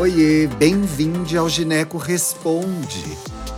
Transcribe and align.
Oiê, 0.00 0.46
bem-vindo 0.46 1.38
ao 1.38 1.50
Gineco 1.50 1.98
Responde, 1.98 3.04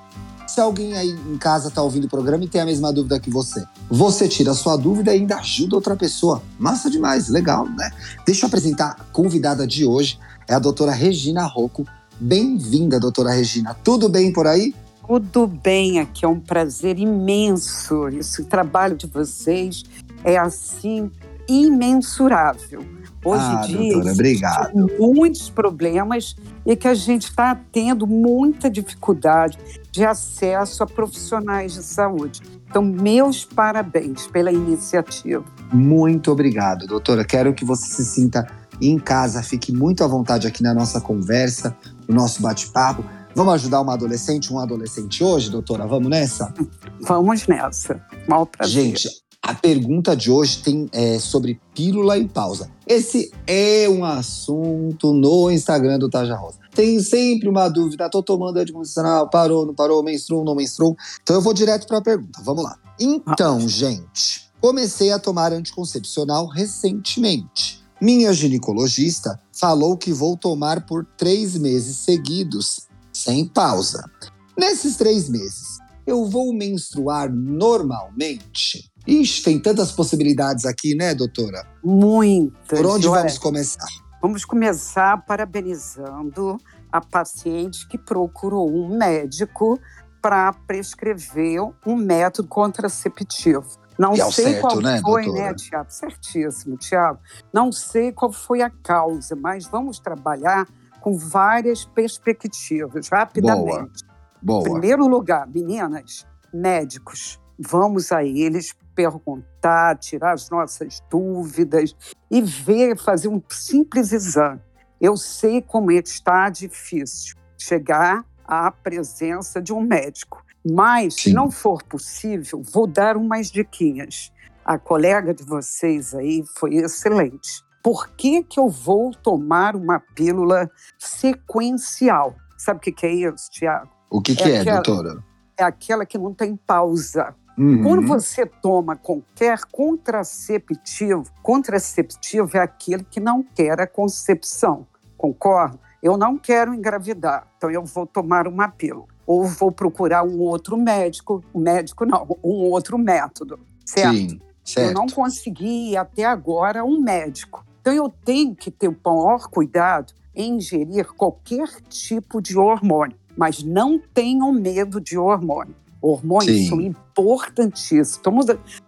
se 0.46 0.60
alguém 0.60 0.92
aí 0.94 1.10
em 1.10 1.38
casa 1.38 1.68
está 1.68 1.80
ouvindo 1.80 2.04
o 2.04 2.08
programa 2.08 2.44
e 2.44 2.48
tem 2.48 2.60
a 2.60 2.66
mesma 2.66 2.92
dúvida 2.92 3.18
que 3.18 3.30
você, 3.30 3.64
você 3.88 4.28
tira 4.28 4.50
a 4.50 4.54
sua 4.54 4.76
dúvida 4.76 5.14
e 5.14 5.20
ainda 5.20 5.36
ajuda 5.36 5.76
outra 5.76 5.96
pessoa. 5.96 6.42
Massa 6.58 6.90
demais, 6.90 7.28
legal, 7.28 7.66
né? 7.66 7.90
Deixa 8.26 8.44
eu 8.44 8.48
apresentar 8.48 8.90
a 8.90 9.04
convidada 9.12 9.66
de 9.66 9.86
hoje, 9.86 10.18
é 10.46 10.52
a 10.52 10.58
doutora 10.58 10.92
Regina 10.92 11.46
Rocco. 11.46 11.86
Bem-vinda, 12.20 13.00
doutora 13.00 13.30
Regina. 13.30 13.74
Tudo 13.82 14.10
bem 14.10 14.30
por 14.30 14.46
aí? 14.46 14.74
Tudo 15.06 15.46
bem, 15.46 15.98
aqui 15.98 16.24
é 16.24 16.28
um 16.28 16.38
prazer 16.38 16.98
imenso. 16.98 18.08
Esse 18.08 18.44
trabalho 18.44 18.96
de 18.96 19.06
vocês 19.06 19.82
é 20.22 20.36
assim 20.36 21.10
imensurável. 21.52 22.84
Hoje 23.24 23.44
ah, 23.44 23.64
em 23.64 23.68
dia, 23.68 23.92
doutora, 23.92 24.12
obrigado. 24.12 24.86
muitos 24.98 25.48
problemas 25.48 26.34
e 26.66 26.74
que 26.74 26.88
a 26.88 26.94
gente 26.94 27.28
está 27.28 27.54
tendo 27.70 28.04
muita 28.04 28.68
dificuldade 28.68 29.56
de 29.92 30.04
acesso 30.04 30.82
a 30.82 30.86
profissionais 30.86 31.74
de 31.74 31.82
saúde. 31.82 32.40
Então, 32.68 32.82
meus 32.82 33.44
parabéns 33.44 34.26
pela 34.26 34.50
iniciativa. 34.50 35.44
Muito 35.72 36.32
obrigado, 36.32 36.86
doutora. 36.86 37.24
Quero 37.24 37.54
que 37.54 37.64
você 37.64 37.86
se 37.86 38.04
sinta 38.04 38.46
em 38.80 38.98
casa, 38.98 39.42
fique 39.42 39.72
muito 39.72 40.02
à 40.02 40.08
vontade 40.08 40.48
aqui 40.48 40.62
na 40.62 40.74
nossa 40.74 41.00
conversa, 41.00 41.76
no 42.08 42.14
nosso 42.16 42.42
bate-papo. 42.42 43.04
Vamos 43.34 43.54
ajudar 43.54 43.80
uma 43.80 43.94
adolescente, 43.94 44.52
um 44.52 44.58
adolescente 44.58 45.22
hoje, 45.22 45.50
doutora? 45.50 45.86
Vamos 45.86 46.08
nessa? 46.08 46.52
Vamos 47.00 47.46
nessa. 47.46 48.00
Mal 48.26 48.46
prazer. 48.46 48.84
Gente, 48.84 49.08
a 49.42 49.54
pergunta 49.54 50.16
de 50.16 50.30
hoje 50.30 50.62
tem 50.62 50.88
é, 50.92 51.18
sobre 51.18 51.60
pílula 51.74 52.16
e 52.16 52.28
pausa. 52.28 52.70
Esse 52.86 53.32
é 53.44 53.88
um 53.88 54.04
assunto 54.04 55.12
no 55.12 55.50
Instagram 55.50 55.98
do 55.98 56.08
Taja 56.08 56.36
Rosa. 56.36 56.58
Tem 56.72 57.00
sempre 57.00 57.48
uma 57.48 57.68
dúvida, 57.68 58.08
tô 58.08 58.22
tomando 58.22 58.58
anticoncepcional, 58.58 59.28
parou, 59.28 59.66
não 59.66 59.74
parou, 59.74 60.02
menstruou, 60.02 60.44
não 60.44 60.54
menstruou. 60.54 60.96
Então 61.22 61.34
eu 61.34 61.42
vou 61.42 61.52
direto 61.52 61.88
para 61.88 61.98
a 61.98 62.02
pergunta, 62.02 62.40
vamos 62.44 62.62
lá. 62.62 62.78
Então, 63.00 63.56
ah. 63.56 63.68
gente, 63.68 64.48
comecei 64.60 65.10
a 65.10 65.18
tomar 65.18 65.52
anticoncepcional 65.52 66.46
recentemente. 66.46 67.82
Minha 68.00 68.32
ginecologista 68.32 69.38
falou 69.52 69.96
que 69.96 70.12
vou 70.12 70.36
tomar 70.36 70.86
por 70.86 71.04
três 71.16 71.56
meses 71.58 71.96
seguidos, 71.96 72.86
sem 73.12 73.46
pausa. 73.46 74.08
Nesses 74.56 74.96
três 74.96 75.28
meses, 75.28 75.78
eu 76.06 76.26
vou 76.26 76.52
menstruar 76.52 77.32
normalmente? 77.32 78.91
Ixi, 79.06 79.42
tem 79.42 79.60
tantas 79.60 79.92
possibilidades 79.92 80.64
aqui, 80.64 80.94
né, 80.94 81.14
doutora? 81.14 81.66
Muitas. 81.82 82.78
Por 82.78 82.86
onde 82.86 83.08
vamos 83.08 83.38
começar? 83.38 83.86
Vamos 84.20 84.44
começar 84.44 85.24
parabenizando 85.24 86.56
a 86.90 87.00
paciente 87.00 87.88
que 87.88 87.98
procurou 87.98 88.70
um 88.70 88.96
médico 88.96 89.78
para 90.20 90.52
prescrever 90.52 91.60
um 91.84 91.96
método 91.96 92.46
contraceptivo. 92.46 93.66
Não 93.98 94.14
e 94.14 94.32
sei 94.32 94.44
certo, 94.44 94.60
qual 94.60 94.80
né, 94.80 95.00
foi, 95.00 95.24
doutora? 95.24 95.48
né, 95.48 95.54
Tiago? 95.54 95.90
Certíssimo, 95.90 96.76
Tiago. 96.76 97.18
Não 97.52 97.72
sei 97.72 98.12
qual 98.12 98.32
foi 98.32 98.62
a 98.62 98.70
causa, 98.70 99.34
mas 99.34 99.66
vamos 99.66 99.98
trabalhar 99.98 100.66
com 101.00 101.18
várias 101.18 101.84
perspectivas, 101.84 103.08
rapidamente. 103.08 104.04
Boa. 104.40 104.62
Boa. 104.62 104.62
Primeiro 104.62 105.06
lugar, 105.06 105.46
meninas, 105.48 106.26
médicos. 106.52 107.40
Vamos 107.58 108.10
a 108.12 108.24
eles 108.24 108.74
perguntar, 108.94 109.98
tirar 109.98 110.32
as 110.32 110.48
nossas 110.50 111.02
dúvidas 111.10 111.94
e 112.30 112.40
ver, 112.40 112.96
fazer 112.98 113.28
um 113.28 113.42
simples 113.48 114.12
exame. 114.12 114.60
Eu 115.00 115.16
sei 115.16 115.60
como 115.60 115.90
está 115.90 116.48
difícil 116.48 117.36
chegar 117.58 118.24
à 118.44 118.70
presença 118.70 119.60
de 119.60 119.72
um 119.72 119.80
médico, 119.80 120.44
mas 120.64 121.14
Sim. 121.14 121.20
se 121.20 121.32
não 121.32 121.50
for 121.50 121.82
possível, 121.82 122.62
vou 122.72 122.86
dar 122.86 123.16
umas 123.16 123.50
diquinhas. 123.50 124.32
A 124.64 124.78
colega 124.78 125.34
de 125.34 125.42
vocês 125.42 126.14
aí 126.14 126.44
foi 126.56 126.76
excelente. 126.76 127.62
Por 127.82 128.10
que, 128.10 128.44
que 128.44 128.60
eu 128.60 128.68
vou 128.68 129.10
tomar 129.12 129.74
uma 129.74 129.98
pílula 129.98 130.70
sequencial? 130.98 132.36
Sabe 132.56 132.78
o 132.78 132.80
que, 132.80 132.92
que 132.92 133.06
é 133.06 133.12
isso, 133.12 133.50
Tiago? 133.50 133.90
O 134.08 134.22
que, 134.22 134.36
que 134.36 134.44
é, 134.44 134.50
é 134.50 134.60
aquela, 134.60 134.80
doutora? 134.82 135.24
É 135.58 135.64
aquela 135.64 136.06
que 136.06 136.16
não 136.16 136.32
tem 136.32 136.54
pausa. 136.54 137.34
Uhum. 137.56 137.82
Quando 137.82 138.06
você 138.06 138.46
toma 138.46 138.96
qualquer 138.96 139.60
contraceptivo, 139.70 141.24
contraceptivo 141.42 142.56
é 142.56 142.60
aquele 142.60 143.04
que 143.04 143.20
não 143.20 143.42
quer 143.42 143.80
a 143.80 143.86
concepção, 143.86 144.86
concorda? 145.16 145.78
Eu 146.02 146.16
não 146.16 146.36
quero 146.36 146.74
engravidar, 146.74 147.46
então 147.56 147.70
eu 147.70 147.84
vou 147.84 148.06
tomar 148.06 148.48
uma 148.48 148.68
pílula. 148.68 149.06
Ou 149.24 149.44
vou 149.44 149.70
procurar 149.70 150.24
um 150.24 150.40
outro 150.40 150.76
médico, 150.76 151.44
um 151.54 151.60
médico 151.60 152.04
não, 152.04 152.26
um 152.42 152.70
outro 152.70 152.98
método, 152.98 153.60
certo? 153.84 154.16
Sim, 154.16 154.40
certo. 154.64 154.88
Eu 154.88 154.94
não 154.94 155.06
consegui 155.06 155.96
até 155.96 156.24
agora 156.24 156.84
um 156.84 157.00
médico. 157.00 157.64
Então 157.80 157.92
eu 157.92 158.12
tenho 158.24 158.54
que 158.54 158.70
ter 158.70 158.88
o 158.88 158.96
maior 159.04 159.48
cuidado 159.48 160.12
em 160.34 160.56
ingerir 160.56 161.12
qualquer 161.12 161.68
tipo 161.88 162.40
de 162.40 162.58
hormônio, 162.58 163.16
mas 163.36 163.62
não 163.62 163.98
tenham 163.98 164.52
medo 164.52 165.00
de 165.00 165.16
hormônio. 165.16 165.74
Hormônios 166.02 166.56
Sim. 166.56 166.68
são 166.68 166.80
importantíssimos. 166.80 168.20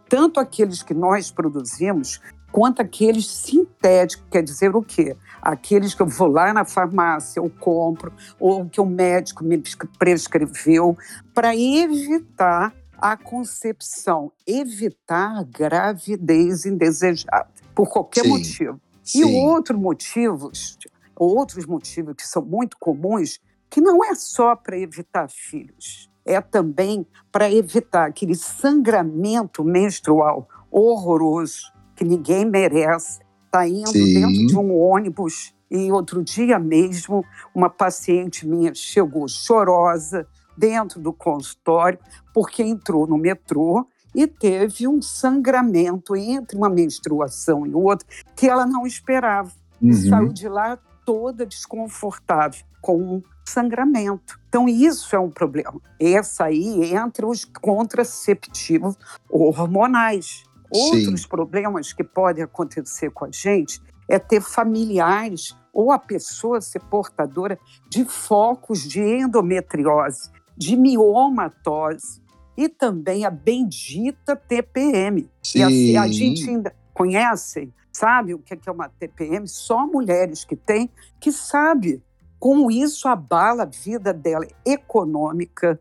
Tanto 0.08 0.40
aqueles 0.40 0.82
que 0.82 0.92
nós 0.92 1.30
produzimos, 1.30 2.20
quanto 2.50 2.82
aqueles 2.82 3.26
sintéticos, 3.26 4.26
quer 4.30 4.42
dizer 4.42 4.74
o 4.74 4.82
quê? 4.82 5.16
Aqueles 5.40 5.94
que 5.94 6.02
eu 6.02 6.06
vou 6.06 6.26
lá 6.26 6.52
na 6.52 6.64
farmácia, 6.64 7.38
eu 7.38 7.48
compro, 7.48 8.12
ou 8.38 8.68
que 8.68 8.80
o 8.80 8.86
médico 8.86 9.44
me 9.44 9.62
prescreveu, 9.98 10.96
para 11.32 11.56
evitar 11.56 12.74
a 12.98 13.16
concepção, 13.16 14.32
evitar 14.46 15.38
a 15.38 15.42
gravidez 15.42 16.66
indesejada, 16.66 17.48
por 17.74 17.88
qualquer 17.88 18.22
Sim. 18.22 18.28
motivo. 18.30 18.80
Sim. 19.02 19.20
E 19.20 19.24
outros 19.24 19.78
motivos, 19.78 20.78
outros 21.14 21.66
motivos 21.66 22.14
que 22.16 22.26
são 22.26 22.44
muito 22.44 22.76
comuns, 22.78 23.38
que 23.68 23.80
não 23.80 24.04
é 24.04 24.14
só 24.14 24.56
para 24.56 24.78
evitar 24.78 25.28
filhos 25.28 26.08
é 26.24 26.40
também 26.40 27.06
para 27.30 27.50
evitar 27.50 28.06
aquele 28.06 28.34
sangramento 28.34 29.62
menstrual 29.62 30.48
horroroso 30.70 31.72
que 31.94 32.04
ninguém 32.04 32.44
merece. 32.44 33.20
Está 33.44 33.68
indo 33.68 33.90
Sim. 33.90 34.14
dentro 34.14 34.46
de 34.46 34.56
um 34.56 34.76
ônibus 34.76 35.54
E 35.70 35.90
outro 35.90 36.22
dia 36.22 36.58
mesmo, 36.58 37.24
uma 37.54 37.68
paciente 37.68 38.46
minha 38.46 38.74
chegou 38.74 39.26
chorosa 39.26 40.26
dentro 40.56 41.00
do 41.00 41.12
consultório 41.12 41.98
porque 42.32 42.62
entrou 42.62 43.06
no 43.06 43.18
metrô 43.18 43.86
e 44.14 44.26
teve 44.26 44.86
um 44.86 45.02
sangramento 45.02 46.14
entre 46.14 46.56
uma 46.56 46.68
menstruação 46.68 47.66
e 47.66 47.74
outra 47.74 48.06
que 48.36 48.48
ela 48.48 48.64
não 48.64 48.86
esperava. 48.86 49.50
Uhum. 49.82 49.92
Saiu 49.92 50.32
de 50.32 50.48
lá 50.48 50.78
toda 51.04 51.44
desconfortável, 51.44 52.64
com 52.80 52.96
um 52.96 53.22
sangramento. 53.44 54.38
Então, 54.48 54.68
isso 54.68 55.14
é 55.14 55.18
um 55.18 55.30
problema. 55.30 55.80
Essa 56.00 56.44
aí 56.44 56.94
entra 56.94 57.26
os 57.26 57.44
contraceptivos 57.44 58.96
hormonais. 59.28 60.44
Outros 60.70 61.22
Sim. 61.22 61.28
problemas 61.28 61.92
que 61.92 62.02
podem 62.02 62.42
acontecer 62.42 63.10
com 63.10 63.26
a 63.26 63.30
gente 63.30 63.80
é 64.08 64.18
ter 64.18 64.40
familiares 64.40 65.56
ou 65.72 65.90
a 65.90 65.98
pessoa 65.98 66.60
ser 66.60 66.80
portadora 66.80 67.58
de 67.88 68.04
focos 68.04 68.82
de 68.82 69.00
endometriose, 69.00 70.30
de 70.56 70.76
miomatose 70.76 72.22
e 72.56 72.68
também 72.68 73.24
a 73.24 73.30
bendita 73.30 74.36
TPM. 74.36 75.28
Sim. 75.42 75.58
E 75.58 75.62
assim, 75.62 75.96
a 75.96 76.06
gente 76.06 76.48
ainda 76.48 76.74
conhece, 76.92 77.72
sabe 77.92 78.34
o 78.34 78.38
que 78.38 78.56
é 78.66 78.70
uma 78.70 78.88
TPM? 78.88 79.48
Só 79.48 79.86
mulheres 79.86 80.44
que 80.44 80.54
têm, 80.54 80.88
que 81.20 81.32
sabe 81.32 82.02
como 82.44 82.70
isso 82.70 83.08
abala 83.08 83.62
a 83.62 83.64
vida 83.64 84.12
dela 84.12 84.46
econômica, 84.66 85.80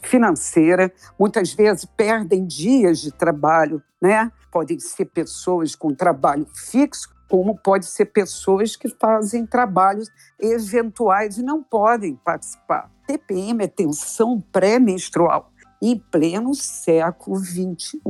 financeira, 0.00 0.90
muitas 1.18 1.52
vezes 1.52 1.84
perdem 1.84 2.46
dias 2.46 3.00
de 3.00 3.12
trabalho, 3.12 3.82
né? 4.00 4.32
Podem 4.50 4.80
ser 4.80 5.04
pessoas 5.04 5.74
com 5.74 5.94
trabalho 5.94 6.46
fixo, 6.54 7.14
como 7.28 7.54
pode 7.54 7.84
ser 7.84 8.06
pessoas 8.06 8.76
que 8.76 8.88
fazem 8.88 9.44
trabalhos 9.44 10.08
eventuais 10.40 11.36
e 11.36 11.42
não 11.42 11.62
podem 11.62 12.16
participar. 12.16 12.90
TPM 13.06 13.64
é 13.64 13.68
tensão 13.68 14.40
pré-menstrual 14.40 15.52
em 15.82 15.98
pleno 15.98 16.54
século 16.54 17.36
XXI. 17.36 18.00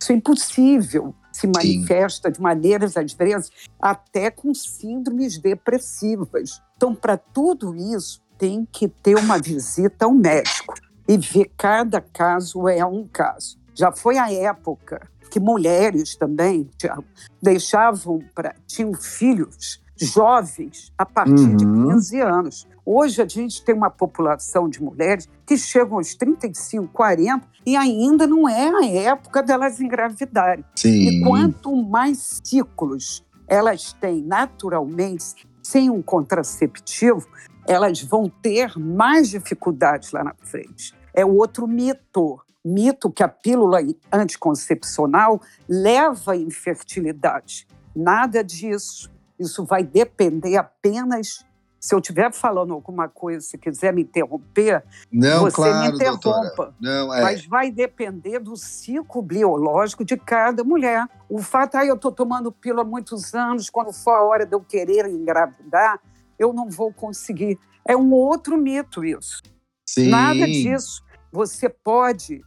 Isso 0.00 0.10
é 0.10 0.14
impossível 0.16 1.14
se 1.38 1.46
manifesta 1.46 2.28
Sim. 2.28 2.32
de 2.32 2.40
maneiras, 2.40 2.96
às 2.96 3.12
vezes, 3.12 3.50
até 3.80 4.28
com 4.28 4.52
síndromes 4.52 5.38
depressivas. 5.38 6.60
Então, 6.76 6.92
para 6.94 7.16
tudo 7.16 7.76
isso, 7.76 8.20
tem 8.36 8.66
que 8.70 8.88
ter 8.88 9.16
uma 9.16 9.38
visita 9.38 10.04
ao 10.04 10.12
médico 10.12 10.74
e 11.06 11.16
ver 11.16 11.52
cada 11.56 12.00
caso 12.00 12.68
é 12.68 12.84
um 12.84 13.06
caso. 13.06 13.56
Já 13.72 13.92
foi 13.92 14.18
a 14.18 14.32
época 14.32 15.08
que 15.30 15.38
mulheres 15.38 16.16
também 16.16 16.68
Thiago, 16.76 17.04
deixavam 17.40 18.20
para 18.34 18.56
tinham 18.66 18.92
filhos 18.94 19.80
jovens 20.00 20.92
a 20.96 21.04
partir 21.04 21.32
uhum. 21.32 21.56
de 21.56 21.64
15 21.64 22.20
anos. 22.20 22.66
Hoje 22.84 23.20
a 23.20 23.26
gente 23.26 23.64
tem 23.64 23.74
uma 23.74 23.90
população 23.90 24.68
de 24.68 24.82
mulheres 24.82 25.28
que 25.44 25.56
chegam 25.56 25.98
aos 25.98 26.14
35, 26.14 26.88
40 26.88 27.46
e 27.66 27.76
ainda 27.76 28.26
não 28.26 28.48
é 28.48 28.68
a 28.68 28.86
época 28.86 29.42
delas 29.42 29.80
engravidarem. 29.80 30.64
Sim. 30.74 31.08
E 31.08 31.22
quanto 31.22 31.74
mais 31.76 32.40
ciclos 32.44 33.24
elas 33.46 33.92
têm 33.94 34.22
naturalmente 34.22 35.48
sem 35.62 35.90
um 35.90 36.02
contraceptivo, 36.02 37.26
elas 37.66 38.00
vão 38.02 38.28
ter 38.28 38.78
mais 38.78 39.28
dificuldades 39.28 40.12
lá 40.12 40.24
na 40.24 40.34
frente. 40.40 40.94
É 41.14 41.24
o 41.24 41.34
outro 41.34 41.66
mito. 41.66 42.40
Mito 42.64 43.10
que 43.10 43.22
a 43.22 43.28
pílula 43.28 43.78
anticoncepcional 44.12 45.40
leva 45.68 46.32
à 46.32 46.36
infertilidade. 46.36 47.66
Nada 47.94 48.42
disso. 48.42 49.10
Isso 49.38 49.64
vai 49.64 49.82
depender 49.82 50.56
apenas. 50.56 51.46
Se 51.80 51.94
eu 51.94 52.00
estiver 52.00 52.32
falando 52.32 52.74
alguma 52.74 53.08
coisa, 53.08 53.40
se 53.40 53.56
quiser 53.56 53.92
me 53.92 54.02
interromper, 54.02 54.84
não, 55.12 55.42
você 55.42 55.54
claro, 55.54 55.92
me 55.92 55.94
interrompa. 55.94 56.74
Não, 56.80 57.14
é. 57.14 57.22
Mas 57.22 57.46
vai 57.46 57.70
depender 57.70 58.40
do 58.40 58.56
ciclo 58.56 59.22
biológico 59.22 60.04
de 60.04 60.16
cada 60.16 60.64
mulher. 60.64 61.06
O 61.28 61.38
fato, 61.40 61.76
ah, 61.76 61.86
eu 61.86 61.94
estou 61.94 62.10
tomando 62.10 62.50
pílula 62.50 62.82
há 62.82 62.84
muitos 62.84 63.32
anos, 63.32 63.70
quando 63.70 63.92
for 63.92 64.10
a 64.10 64.24
hora 64.24 64.44
de 64.44 64.56
eu 64.56 64.60
querer 64.60 65.06
engravidar, 65.06 66.00
eu 66.36 66.52
não 66.52 66.68
vou 66.68 66.92
conseguir. 66.92 67.56
É 67.86 67.96
um 67.96 68.12
outro 68.12 68.56
mito 68.56 69.04
isso. 69.04 69.40
Sim. 69.88 70.08
Nada 70.08 70.46
disso. 70.46 71.02
Você 71.30 71.68
pode 71.68 72.42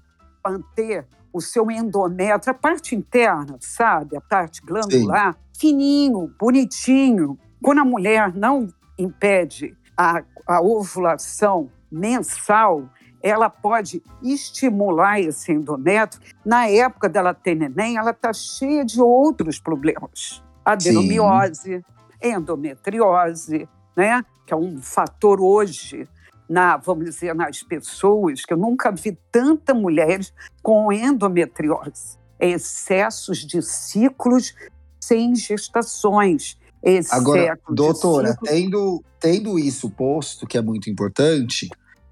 manter 0.45 1.07
o 1.33 1.41
seu 1.41 1.69
endométrio, 1.71 2.51
a 2.51 2.53
parte 2.53 2.95
interna, 2.95 3.57
sabe? 3.59 4.17
A 4.17 4.21
parte 4.21 4.61
glandular, 4.61 5.33
Sim 5.33 5.51
fininho, 5.61 6.33
bonitinho. 6.39 7.37
Quando 7.61 7.81
a 7.81 7.85
mulher 7.85 8.35
não 8.35 8.67
impede 8.97 9.77
a, 9.95 10.23
a 10.47 10.59
ovulação 10.59 11.69
mensal, 11.91 12.89
ela 13.21 13.47
pode 13.47 14.01
estimular 14.23 15.19
esse 15.19 15.51
endométrio. 15.51 16.19
Na 16.43 16.67
época 16.67 17.07
dela 17.07 17.35
ter 17.35 17.53
neném, 17.53 17.97
ela 17.97 18.09
está 18.09 18.33
cheia 18.33 18.83
de 18.83 18.99
outros 18.99 19.59
problemas. 19.59 20.43
Adenomiose, 20.65 21.77
Sim. 21.77 22.29
endometriose, 22.31 23.69
né? 23.95 24.25
que 24.47 24.53
é 24.53 24.57
um 24.57 24.81
fator 24.81 25.39
hoje, 25.39 26.09
na, 26.51 26.75
vamos 26.75 27.05
dizer, 27.05 27.33
nas 27.33 27.63
pessoas, 27.63 28.43
que 28.43 28.53
eu 28.53 28.57
nunca 28.57 28.91
vi 28.91 29.17
tanta 29.31 29.73
mulheres 29.73 30.33
com 30.61 30.91
endometriose. 30.91 32.19
Excessos 32.37 33.39
de 33.39 33.61
ciclos 33.61 34.53
sem 34.99 35.33
gestações. 35.33 36.57
Esse 36.83 37.13
Agora, 37.13 37.57
doutora, 37.69 38.35
tendo, 38.43 39.01
tendo 39.19 39.57
isso 39.57 39.89
posto, 39.89 40.45
que 40.45 40.57
é 40.57 40.61
muito 40.61 40.89
importante, 40.89 41.69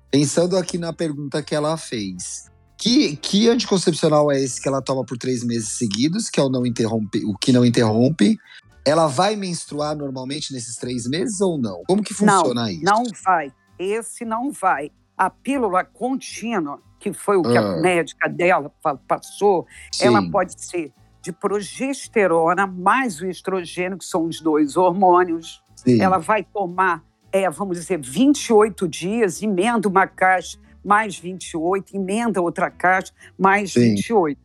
pensando 0.10 0.56
aqui 0.56 0.78
na 0.78 0.94
pergunta 0.94 1.44
que 1.44 1.54
ela 1.54 1.76
fez, 1.76 2.50
que, 2.78 3.18
que 3.18 3.50
anticoncepcional 3.50 4.32
é 4.32 4.40
esse 4.40 4.62
que 4.62 4.70
ela 4.70 4.82
toma 4.82 5.04
por 5.04 5.18
três 5.18 5.44
meses 5.44 5.78
seguidos, 5.78 6.30
que 6.30 6.40
é 6.40 6.44
o, 6.44 6.50
não 6.50 6.66
interrompe, 6.66 7.26
o 7.26 7.36
que 7.36 7.52
não 7.52 7.66
interrompe? 7.66 8.38
Ela 8.86 9.08
vai 9.08 9.36
menstruar 9.36 9.98
normalmente 9.98 10.54
nesses 10.54 10.78
três 10.78 11.06
meses 11.06 11.42
ou 11.42 11.58
não? 11.58 11.84
Como 11.88 12.02
que 12.02 12.14
funciona 12.14 12.62
não, 12.62 12.70
isso? 12.70 12.84
Não 12.86 13.04
vai. 13.26 13.52
Esse 13.80 14.26
não 14.26 14.52
vai. 14.52 14.92
A 15.18 15.30
pílula 15.30 15.86
contínua, 15.86 16.82
que 17.00 17.14
foi 17.14 17.38
o 17.38 17.42
que 17.42 17.58
ah. 17.58 17.62
a 17.62 17.78
médica 17.78 18.28
dela 18.28 18.70
passou, 19.08 19.66
Sim. 19.92 20.08
ela 20.08 20.30
pode 20.30 20.62
ser 20.62 20.92
de 21.22 21.32
progesterona 21.32 22.68
mais 22.68 23.22
o 23.22 23.26
estrogênio, 23.26 23.98
que 23.98 24.06
são 24.06 24.26
os 24.26 24.42
dois 24.42 24.76
hormônios. 24.76 25.64
Sim. 25.76 26.02
Ela 26.02 26.18
vai 26.18 26.44
tomar, 26.44 27.04
é, 27.32 27.50
vamos 27.50 27.78
dizer, 27.78 28.00
28 28.00 28.88
dias, 28.88 29.42
emenda 29.42 29.88
uma 29.88 30.08
caixa, 30.08 30.58
mais 30.84 31.18
28, 31.18 31.96
emenda 31.96 32.42
outra 32.42 32.70
caixa, 32.70 33.14
mais 33.38 33.74
Sim. 33.74 33.96
28. 33.96 34.40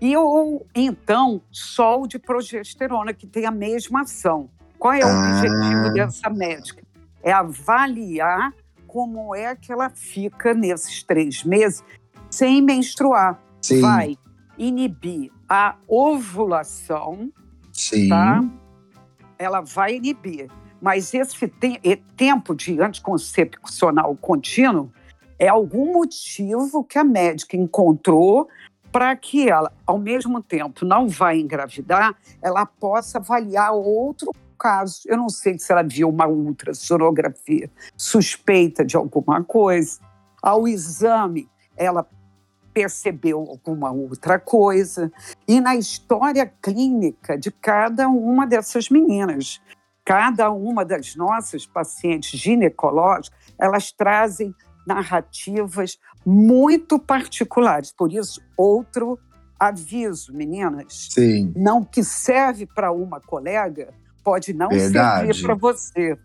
E 0.00 0.16
ou 0.16 0.66
então 0.74 1.42
sol 1.50 2.06
de 2.06 2.18
progesterona, 2.18 3.12
que 3.12 3.26
tem 3.26 3.44
a 3.44 3.50
mesma 3.50 4.02
ação. 4.02 4.48
Qual 4.78 4.94
é 4.94 5.04
o 5.04 5.08
ah. 5.08 5.36
objetivo 5.36 5.92
dessa 5.92 6.30
médica? 6.30 6.82
É 7.22 7.32
avaliar 7.32 8.52
como 8.90 9.36
é 9.36 9.54
que 9.54 9.72
ela 9.72 9.88
fica 9.88 10.52
nesses 10.52 11.04
três 11.04 11.44
meses 11.44 11.84
sem 12.28 12.60
menstruar. 12.60 13.40
Sim. 13.62 13.80
Vai 13.80 14.18
inibir 14.58 15.30
a 15.48 15.76
ovulação, 15.86 17.30
Sim. 17.72 18.08
tá? 18.08 18.42
Ela 19.38 19.60
vai 19.60 19.94
inibir. 19.94 20.50
Mas 20.82 21.14
esse 21.14 21.46
te 21.46 21.78
tempo 22.16 22.52
de 22.52 22.80
anticoncepcional 22.80 24.16
contínuo 24.16 24.90
é 25.38 25.46
algum 25.46 25.92
motivo 25.92 26.82
que 26.82 26.98
a 26.98 27.04
médica 27.04 27.56
encontrou 27.56 28.48
para 28.90 29.14
que 29.14 29.48
ela, 29.48 29.72
ao 29.86 29.98
mesmo 29.98 30.42
tempo, 30.42 30.84
não 30.84 31.06
vai 31.06 31.38
engravidar, 31.38 32.16
ela 32.42 32.66
possa 32.66 33.18
avaliar 33.18 33.72
outro 33.72 34.32
caso. 34.60 35.00
Eu 35.06 35.16
não 35.16 35.30
sei 35.30 35.58
se 35.58 35.72
ela 35.72 35.82
viu 35.82 36.10
uma 36.10 36.28
ultrassonografia 36.28 37.70
suspeita 37.96 38.84
de 38.84 38.94
alguma 38.94 39.42
coisa. 39.42 39.98
Ao 40.42 40.68
exame, 40.68 41.48
ela 41.74 42.06
percebeu 42.74 43.40
alguma 43.40 43.90
outra 43.90 44.38
coisa. 44.38 45.10
E 45.48 45.60
na 45.60 45.74
história 45.74 46.46
clínica 46.60 47.38
de 47.38 47.50
cada 47.50 48.08
uma 48.08 48.46
dessas 48.46 48.90
meninas, 48.90 49.60
cada 50.04 50.50
uma 50.50 50.84
das 50.84 51.16
nossas 51.16 51.66
pacientes 51.66 52.38
ginecológicas, 52.38 53.38
elas 53.58 53.90
trazem 53.90 54.54
narrativas 54.86 55.98
muito 56.24 56.98
particulares. 56.98 57.92
Por 57.92 58.12
isso, 58.12 58.42
outro 58.56 59.18
aviso, 59.58 60.32
meninas. 60.32 61.08
Sim. 61.10 61.52
Não 61.54 61.84
que 61.84 62.02
serve 62.02 62.66
para 62.66 62.90
uma 62.90 63.20
colega, 63.20 63.92
pode 64.22 64.52
não 64.52 64.68
Verdade. 64.68 65.26
servir 65.26 65.42
para 65.42 65.54
você. 65.54 66.16
Tá 66.16 66.22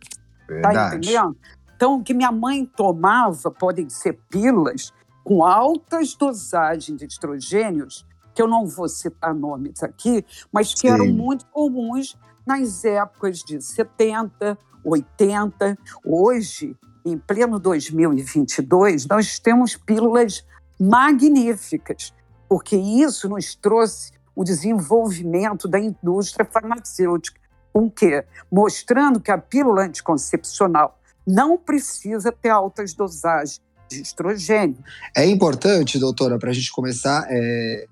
Verdade. 0.47 0.75
Tá 0.75 0.87
entendendo? 0.97 1.37
Então, 1.75 1.95
o 1.95 2.03
que 2.03 2.13
minha 2.13 2.31
mãe 2.31 2.65
tomava 2.65 3.51
podem 3.51 3.89
ser 3.89 4.19
pílulas 4.29 4.93
com 5.23 5.43
altas 5.43 6.15
dosagens 6.15 6.99
de 6.99 7.05
estrogênios, 7.05 8.05
que 8.33 8.41
eu 8.41 8.47
não 8.47 8.65
vou 8.65 8.87
citar 8.87 9.33
nomes 9.33 9.81
aqui, 9.81 10.23
mas 10.51 10.73
que 10.73 10.81
Sim. 10.81 10.89
eram 10.89 11.07
muito 11.07 11.45
comuns 11.47 12.15
nas 12.45 12.85
épocas 12.85 13.39
de 13.39 13.59
70, 13.59 14.57
80. 14.83 15.77
Hoje, 16.05 16.77
em 17.03 17.17
pleno 17.17 17.59
2022, 17.59 19.07
nós 19.07 19.39
temos 19.39 19.75
pílulas 19.75 20.45
magníficas, 20.79 22.13
porque 22.47 22.75
isso 22.75 23.27
nos 23.27 23.55
trouxe 23.55 24.13
o 24.35 24.43
desenvolvimento 24.43 25.67
da 25.67 25.79
indústria 25.79 26.45
farmacêutica. 26.45 27.39
Com 27.75 27.91
quê? 27.91 28.24
Mostrando 28.50 29.20
que 29.20 29.29
a 29.29 29.38
pílula 29.38 29.82
anticoncepcional 29.82 30.98
não 31.27 31.58
precisa 31.58 32.32
ter 32.32 32.48
altas 32.48 32.94
dosagens 32.94 33.60
de 33.89 34.01
estrogênio. 34.01 34.77
É 35.13 35.25
importante, 35.25 36.00
doutora, 36.00 36.39
para 36.39 36.51
a 36.51 36.53
gente 36.53 36.72
começar 36.72 37.27
é, 37.29 37.86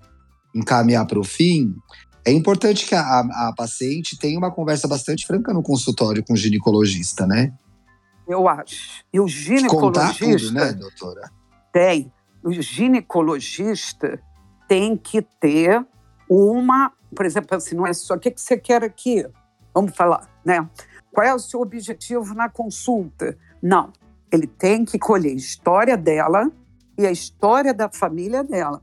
encaminhar 0.56 1.06
para 1.06 1.20
o 1.20 1.24
fim, 1.26 1.76
é 2.24 2.32
importante 2.32 2.86
que 2.86 2.96
a, 2.96 3.20
a, 3.20 3.54
paciente 3.58 4.18
tenha 4.18 4.40
uma 4.40 4.50
conversa 4.50 4.88
bastante 4.88 5.28
franca 5.28 5.52
no 5.52 5.62
consultório 5.62 6.24
com 6.24 6.32
o 6.32 6.38
ginecologista, 6.38 7.28
né? 7.28 7.54
Eu 8.26 8.48
acho. 8.48 9.04
E 9.12 9.20
o 9.20 9.28
ginecologista. 9.28 10.18
Contar 10.18 10.18
tudo, 10.18 10.52
né, 10.54 10.72
doutora? 10.72 11.30
Tem. 11.74 12.10
O 12.42 12.54
ginecologista 12.54 14.18
tem 14.66 14.96
que 14.96 15.22
ter 15.42 15.86
uma. 16.30 16.94
Por 17.14 17.26
exemplo, 17.26 17.58
assim, 17.58 17.76
não 17.76 17.86
é 17.86 17.92
só 17.92 18.14
o 18.14 18.20
que, 18.20 18.32
que 18.32 18.40
você 18.40 18.58
quer 18.58 18.82
aqui. 18.82 19.26
Vamos 19.74 19.96
falar, 19.96 20.30
né? 20.46 20.70
Qual 21.12 21.26
é 21.26 21.34
o 21.34 21.40
seu 21.40 21.62
objetivo 21.62 22.34
na 22.34 22.50
consulta? 22.50 23.38
Não. 23.62 23.92
Ele 24.32 24.48
tem 24.48 24.84
que 24.84 24.98
colher 24.98 25.32
a 25.32 25.36
história 25.36 25.96
dela 25.96 26.52
e 26.98 27.06
a 27.06 27.12
história 27.12 27.74
da 27.74 27.90
família 27.90 28.44
dela. 28.44 28.82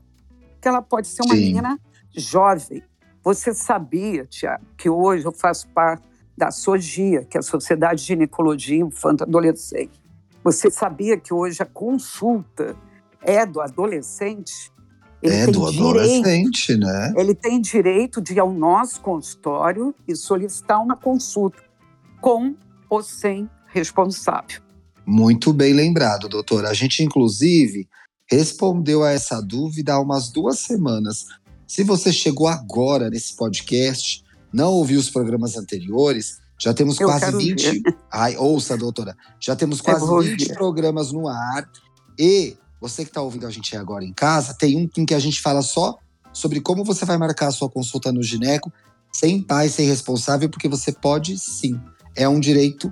Que 0.61 0.67
ela 0.67 0.81
pode 0.81 1.07
ser 1.07 1.23
uma 1.23 1.35
Sim. 1.35 1.41
menina 1.41 1.79
jovem. 2.15 2.83
Você 3.23 3.53
sabia, 3.53 4.25
Tiago, 4.25 4.65
que 4.77 4.89
hoje 4.89 5.25
eu 5.25 5.31
faço 5.31 5.67
parte 5.69 6.03
da 6.37 6.49
SOGIA, 6.49 7.23
que 7.25 7.37
é 7.37 7.39
a 7.39 7.43
Sociedade 7.43 8.01
de 8.01 8.07
Ginecologia 8.07 8.81
Infanto 8.81 9.23
Adolescente. 9.23 10.01
Você 10.43 10.71
sabia 10.71 11.17
que 11.17 11.33
hoje 11.33 11.61
a 11.61 11.65
consulta 11.65 12.75
é 13.21 13.45
do 13.45 13.61
adolescente? 13.61 14.71
Ele 15.21 15.35
é 15.35 15.45
do 15.45 15.51
direito, 15.51 15.79
adolescente, 15.79 16.77
né? 16.77 17.13
Ele 17.15 17.35
tem 17.35 17.61
direito 17.61 18.21
de 18.21 18.33
ir 18.33 18.39
ao 18.39 18.51
nosso 18.51 19.01
consultório 19.01 19.93
e 20.07 20.15
solicitar 20.15 20.81
uma 20.81 20.95
consulta 20.95 21.61
com 22.19 22.55
ou 22.89 23.03
sem 23.03 23.49
responsável. 23.67 24.61
Muito 25.05 25.53
bem 25.53 25.73
lembrado, 25.73 26.27
doutora. 26.27 26.69
A 26.69 26.73
gente, 26.73 27.03
inclusive, 27.03 27.87
respondeu 28.29 29.03
a 29.03 29.11
essa 29.11 29.41
dúvida 29.41 29.93
há 29.93 29.99
umas 29.99 30.29
duas 30.29 30.59
semanas. 30.59 31.25
Se 31.67 31.83
você 31.83 32.11
chegou 32.11 32.47
agora 32.47 33.09
nesse 33.09 33.35
podcast, 33.35 34.23
não 34.51 34.71
ouviu 34.73 34.99
os 34.99 35.09
programas 35.09 35.55
anteriores, 35.55 36.39
já 36.59 36.73
temos 36.73 36.99
Eu 36.99 37.07
quase 37.07 37.35
20. 37.35 37.81
Ver. 37.81 37.97
Ai, 38.11 38.37
ouça, 38.37 38.77
doutora. 38.77 39.15
Já 39.39 39.55
temos 39.55 39.81
quase 39.81 40.05
20 40.05 40.47
ver. 40.47 40.53
programas 40.53 41.11
no 41.11 41.27
ar. 41.27 41.67
E 42.19 42.55
você 42.81 43.03
que 43.03 43.11
está 43.11 43.21
ouvindo 43.21 43.45
a 43.45 43.51
gente 43.51 43.77
agora 43.77 44.03
em 44.03 44.11
casa, 44.11 44.55
tem 44.55 44.75
um 44.75 44.89
em 44.97 45.05
que 45.05 45.13
a 45.13 45.19
gente 45.19 45.39
fala 45.39 45.61
só 45.61 45.95
sobre 46.33 46.59
como 46.59 46.83
você 46.83 47.05
vai 47.05 47.17
marcar 47.17 47.47
a 47.47 47.51
sua 47.51 47.69
consulta 47.69 48.11
no 48.11 48.23
gineco 48.23 48.73
sem 49.13 49.41
pai, 49.41 49.69
sem 49.69 49.87
responsável, 49.87 50.49
porque 50.49 50.67
você 50.67 50.91
pode 50.91 51.37
sim. 51.37 51.79
É 52.15 52.27
um 52.27 52.39
direito 52.39 52.91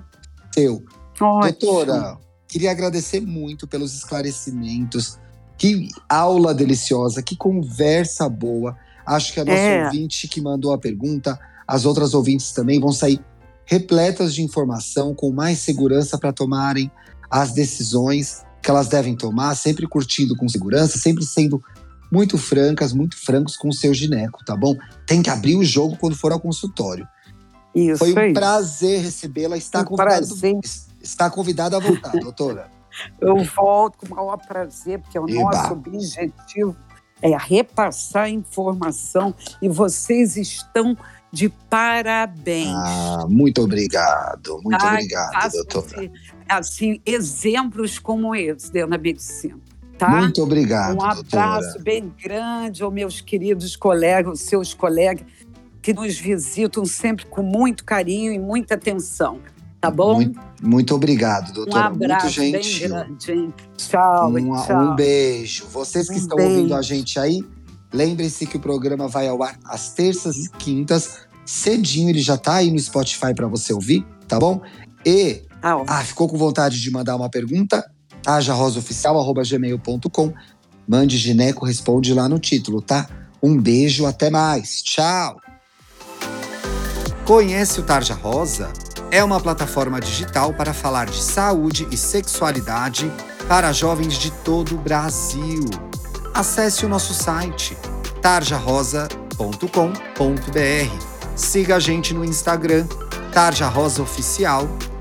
seu. 0.54 0.84
Ótimo. 1.20 1.40
Doutora, 1.40 2.18
queria 2.46 2.70
agradecer 2.70 3.20
muito 3.20 3.66
pelos 3.66 3.94
esclarecimentos. 3.94 5.18
Que 5.58 5.88
aula 6.08 6.54
deliciosa, 6.54 7.22
que 7.22 7.36
conversa 7.36 8.28
boa. 8.28 8.76
Acho 9.04 9.32
que 9.32 9.40
a 9.40 9.44
nossa 9.44 9.58
é. 9.58 9.84
ouvinte 9.86 10.28
que 10.28 10.40
mandou 10.40 10.72
a 10.72 10.78
pergunta, 10.78 11.38
as 11.66 11.84
outras 11.84 12.14
ouvintes 12.14 12.52
também 12.52 12.78
vão 12.78 12.92
sair 12.92 13.20
repletas 13.66 14.34
de 14.34 14.42
informação, 14.42 15.14
com 15.14 15.30
mais 15.30 15.58
segurança 15.58 16.18
para 16.18 16.32
tomarem 16.32 16.90
as 17.30 17.52
decisões 17.52 18.42
que 18.62 18.70
elas 18.70 18.88
devem 18.88 19.16
tomar, 19.16 19.54
sempre 19.54 19.86
curtindo 19.86 20.36
com 20.36 20.48
segurança, 20.48 20.98
sempre 20.98 21.24
sendo 21.24 21.62
muito 22.10 22.36
francas, 22.36 22.92
muito 22.92 23.16
francos 23.16 23.56
com 23.56 23.68
o 23.68 23.72
seu 23.72 23.94
gineco, 23.94 24.44
tá 24.44 24.56
bom? 24.56 24.76
Tem 25.06 25.22
que 25.22 25.30
abrir 25.30 25.56
o 25.56 25.64
jogo 25.64 25.96
quando 25.96 26.16
for 26.16 26.32
ao 26.32 26.40
consultório. 26.40 27.06
Isso 27.74 27.98
Foi 27.98 28.12
um 28.12 28.18
aí. 28.18 28.32
prazer 28.32 29.00
recebê-la. 29.02 29.56
Está, 29.56 29.82
um 29.82 29.84
convidado, 29.84 30.26
está 31.00 31.30
convidada 31.30 31.76
a 31.76 31.80
voltar, 31.80 32.10
doutora. 32.18 32.68
Eu 33.20 33.36
volto 33.44 33.98
com 33.98 34.06
o 34.06 34.16
maior 34.16 34.36
prazer, 34.36 34.98
porque 34.98 35.18
o 35.18 35.28
Eba. 35.28 35.42
nosso 35.42 35.72
objetivo 35.72 36.76
é 37.22 37.36
repassar 37.36 38.28
informação 38.28 39.32
e 39.62 39.68
vocês 39.68 40.36
estão 40.36 40.96
de 41.32 41.48
parabéns. 41.48 42.74
Ah, 42.74 43.24
muito 43.28 43.62
obrigado, 43.62 44.60
muito 44.64 44.82
Ai, 44.84 44.94
obrigado, 44.94 45.52
doutora. 45.52 46.10
Assim, 46.50 47.00
exemplos 47.06 47.98
como 47.98 48.34
esse 48.34 48.72
dentro 48.72 48.90
da 48.90 48.98
medicina. 48.98 49.58
Tá? 49.96 50.22
Muito 50.22 50.42
obrigado. 50.42 50.96
Um 50.96 51.02
abraço 51.02 51.60
doutora. 51.60 51.84
bem 51.84 52.12
grande 52.22 52.82
aos 52.82 52.92
meus 52.92 53.20
queridos 53.20 53.76
colegas, 53.76 54.40
seus 54.40 54.72
colegas, 54.72 55.26
que 55.82 55.92
nos 55.92 56.18
visitam 56.18 56.84
sempre 56.86 57.26
com 57.26 57.42
muito 57.42 57.84
carinho 57.84 58.32
e 58.32 58.38
muita 58.38 58.74
atenção. 58.74 59.40
Tá 59.80 59.90
bom? 59.90 60.16
Muito, 60.16 60.40
muito 60.62 60.94
obrigado, 60.94 61.52
doutora. 61.52 61.84
Um 61.84 61.86
abraço 61.86 62.40
muito 62.40 62.62
gentil. 62.62 62.80
bem 62.80 62.88
grande. 62.88 63.32
Hein? 63.32 63.54
Tchau, 63.76 64.30
um, 64.30 64.62
tchau. 64.62 64.92
Um 64.92 64.94
beijo. 64.94 65.66
Vocês 65.68 66.06
que 66.06 66.14
um 66.14 66.18
estão 66.18 66.36
beijo. 66.36 66.52
ouvindo 66.52 66.74
a 66.74 66.82
gente 66.82 67.18
aí, 67.18 67.42
lembrem-se 67.92 68.46
que 68.46 68.56
o 68.56 68.60
programa 68.60 69.08
vai 69.08 69.26
ao 69.28 69.42
ar 69.42 69.58
às 69.64 69.92
terças 69.92 70.36
e 70.36 70.50
quintas. 70.50 71.20
Cedinho 71.46 72.10
ele 72.10 72.20
já 72.20 72.36
tá 72.36 72.56
aí 72.56 72.70
no 72.70 72.78
Spotify 72.78 73.34
para 73.34 73.48
você 73.48 73.72
ouvir, 73.72 74.06
tá 74.28 74.38
bom? 74.38 74.60
E 75.04 75.42
ah, 75.62 75.82
ah, 75.86 76.04
ficou 76.04 76.28
com 76.28 76.36
vontade 76.36 76.80
de 76.80 76.90
mandar 76.90 77.16
uma 77.16 77.28
pergunta? 77.28 77.90
tajarosaoficial@gmail.com. 78.22 80.32
Mande 80.86 81.16
Gineco 81.16 81.64
responde 81.64 82.12
lá 82.12 82.28
no 82.28 82.38
título, 82.38 82.82
tá? 82.82 83.08
Um 83.42 83.56
beijo, 83.56 84.06
até 84.06 84.30
mais. 84.30 84.82
Tchau. 84.82 85.40
Conhece 87.24 87.80
o 87.80 87.82
Tarja 87.82 88.14
Rosa? 88.14 88.70
é 89.10 89.24
uma 89.24 89.40
plataforma 89.40 90.00
digital 90.00 90.54
para 90.54 90.72
falar 90.72 91.06
de 91.06 91.20
saúde 91.20 91.88
e 91.90 91.96
sexualidade 91.96 93.10
para 93.48 93.72
jovens 93.72 94.14
de 94.14 94.30
todo 94.30 94.76
o 94.76 94.78
Brasil. 94.78 95.64
Acesse 96.32 96.86
o 96.86 96.88
nosso 96.88 97.12
site 97.12 97.76
tarjarosa.com.br. 98.22 101.04
Siga 101.34 101.76
a 101.76 101.80
gente 101.80 102.14
no 102.14 102.24
Instagram, 102.24 102.86
Tarja 103.32 103.66
Rosa 103.66 104.02
Oficial, 104.02 104.68